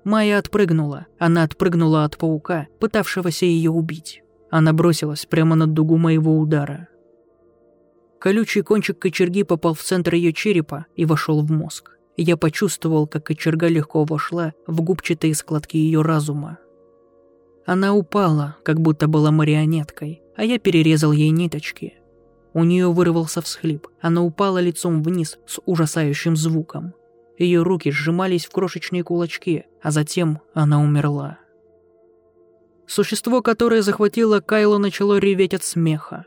Майя 0.03 0.39
отпрыгнула. 0.39 1.07
Она 1.17 1.43
отпрыгнула 1.43 2.03
от 2.03 2.17
паука, 2.17 2.67
пытавшегося 2.79 3.45
ее 3.45 3.71
убить. 3.71 4.21
Она 4.49 4.73
бросилась 4.73 5.25
прямо 5.25 5.55
на 5.55 5.65
дугу 5.65 5.97
моего 5.97 6.37
удара. 6.37 6.87
Колючий 8.19 8.61
кончик 8.61 8.99
кочерги 8.99 9.43
попал 9.43 9.73
в 9.73 9.81
центр 9.81 10.15
ее 10.15 10.33
черепа 10.33 10.85
и 10.95 11.05
вошел 11.05 11.41
в 11.41 11.51
мозг. 11.51 11.97
Я 12.15 12.37
почувствовал, 12.37 13.07
как 13.07 13.25
кочерга 13.25 13.67
легко 13.67 14.03
вошла 14.03 14.53
в 14.67 14.81
губчатые 14.81 15.33
складки 15.35 15.77
ее 15.77 16.01
разума. 16.01 16.59
Она 17.65 17.93
упала, 17.93 18.57
как 18.63 18.79
будто 18.79 19.07
была 19.07 19.31
марионеткой, 19.31 20.21
а 20.35 20.43
я 20.43 20.59
перерезал 20.59 21.11
ей 21.11 21.29
ниточки. 21.29 21.95
У 22.53 22.63
нее 22.63 22.91
вырвался 22.91 23.41
всхлип, 23.41 23.87
она 23.99 24.21
упала 24.21 24.59
лицом 24.59 25.01
вниз 25.01 25.39
с 25.47 25.59
ужасающим 25.65 26.35
звуком. 26.35 26.93
Ее 27.37 27.63
руки 27.63 27.91
сжимались 27.91 28.45
в 28.45 28.51
крошечные 28.51 29.03
кулачки, 29.03 29.65
а 29.81 29.91
затем 29.91 30.39
она 30.53 30.81
умерла. 30.81 31.39
Существо, 32.85 33.41
которое 33.41 33.81
захватило 33.81 34.39
Кайло, 34.39 34.77
начало 34.77 35.17
реветь 35.17 35.53
от 35.53 35.63
смеха. 35.63 36.25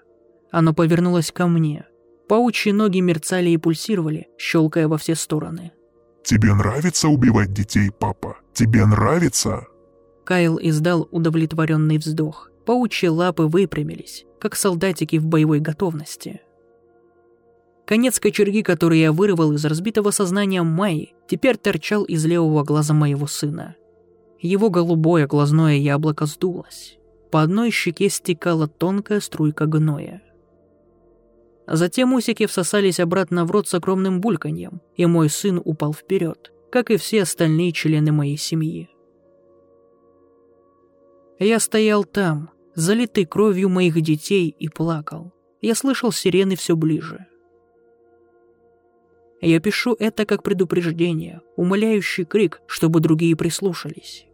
Оно 0.51 0.75
повернулось 0.75 1.31
ко 1.31 1.47
мне. 1.47 1.87
Паучьи 2.29 2.73
ноги 2.73 3.01
мерцали 3.01 3.51
и 3.51 3.57
пульсировали, 3.57 4.29
щелкая 4.37 4.89
во 4.89 4.99
все 4.99 5.15
стороны. 5.15 5.73
«Тебе 6.25 6.55
нравится 6.55 7.09
убивать 7.09 7.53
детей, 7.53 7.91
папа? 7.97 8.39
Тебе 8.53 8.85
нравится?» 8.85 9.67
Кайл 10.25 10.59
издал 10.61 11.07
удовлетворенный 11.13 11.99
вздох. 11.99 12.51
Паучьи 12.65 13.09
лапы 13.09 13.45
выпрямились, 13.45 14.27
как 14.41 14.57
солдатики 14.57 15.19
в 15.19 15.27
боевой 15.27 15.61
готовности. 15.61 16.41
Конец 17.87 18.19
кочерги, 18.19 18.63
который 18.63 18.99
я 18.99 19.13
вырвал 19.13 19.53
из 19.53 19.65
разбитого 19.65 20.11
сознания 20.11 20.63
Майи, 20.63 21.15
теперь 21.29 21.57
торчал 21.57 22.03
из 22.03 22.27
левого 22.27 22.65
глаза 22.65 22.93
моего 22.93 23.29
сына. 23.29 23.77
Его 24.41 24.71
голубое 24.71 25.29
глазное 25.29 25.77
яблоко 25.77 26.27
сдулось. 26.27 26.99
По 27.31 27.43
одной 27.43 27.71
щеке 27.71 28.09
стекала 28.09 28.67
тонкая 28.67 29.21
струйка 29.21 29.67
гноя. 29.67 30.21
Затем 31.69 32.13
усики 32.13 32.47
всосались 32.47 32.99
обратно 32.99 33.45
в 33.45 33.53
рот 33.53 33.69
с 33.69 33.75
огромным 33.75 34.21
бульканьем, 34.21 34.81
и 34.97 35.07
мой 35.07 35.31
сын 35.31 35.61
упал 35.65 35.95
вперед, 35.95 36.53
как 36.73 36.91
и 36.91 36.97
все 36.97 37.23
остальные 37.23 37.71
члены 37.71 38.11
моей 38.11 38.37
семьи. 38.37 38.91
Я 41.39 41.61
стоял 41.61 42.03
там, 42.05 42.51
залитый 42.75 43.27
кровью 43.27 43.69
моих 43.69 44.01
детей, 44.01 44.49
и 44.49 44.69
плакал. 44.69 45.33
Я 45.61 45.75
слышал 45.75 46.11
сирены 46.11 46.57
все 46.57 46.75
ближе. 46.77 47.27
Я 49.41 49.61
пишу 49.61 49.95
это 49.99 50.25
как 50.25 50.43
предупреждение, 50.43 51.43
умоляющий 51.57 52.25
крик, 52.25 52.61
чтобы 52.67 53.01
другие 53.01 53.37
прислушались. 53.37 54.27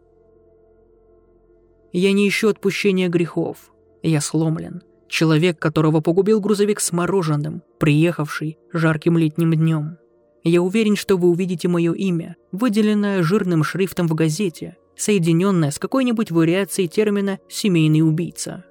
Я 1.91 2.11
не 2.13 2.27
ищу 2.27 2.49
отпущения 2.49 3.09
грехов. 3.09 3.71
Я 4.01 4.21
сломлен. 4.21 4.81
Человек, 5.07 5.59
которого 5.59 6.01
погубил 6.01 6.39
грузовик 6.39 6.79
с 6.79 6.91
мороженым, 6.91 7.61
приехавший 7.79 8.57
жарким 8.71 9.17
летним 9.17 9.53
днем. 9.53 9.97
Я 10.43 10.61
уверен, 10.61 10.95
что 10.95 11.17
вы 11.17 11.29
увидите 11.29 11.67
мое 11.67 11.93
имя, 11.93 12.35
выделенное 12.51 13.21
жирным 13.21 13.63
шрифтом 13.63 14.07
в 14.07 14.15
газете, 14.15 14.77
соединенное 14.95 15.69
с 15.69 15.77
какой-нибудь 15.77 16.31
вариацией 16.31 16.87
термина 16.87 17.39
«семейный 17.47 18.01
убийца». 18.01 18.65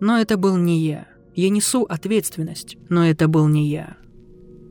Но 0.00 0.18
это 0.18 0.36
был 0.36 0.56
не 0.56 0.80
я. 0.80 1.06
Я 1.34 1.50
несу 1.50 1.84
ответственность, 1.84 2.76
но 2.88 3.06
это 3.06 3.28
был 3.28 3.46
не 3.46 3.68
я. 3.68 3.97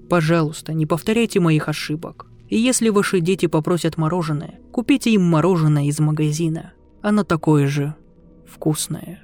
Пожалуйста, 0.09 0.73
не 0.73 0.85
повторяйте 0.85 1.39
моих 1.39 1.67
ошибок. 1.67 2.27
И 2.49 2.57
если 2.57 2.89
ваши 2.89 3.19
дети 3.19 3.45
попросят 3.47 3.97
мороженое, 3.97 4.59
купите 4.71 5.11
им 5.11 5.23
мороженое 5.23 5.85
из 5.85 5.99
магазина. 5.99 6.73
Оно 7.01 7.23
такое 7.23 7.67
же 7.67 7.95
вкусное. 8.47 9.21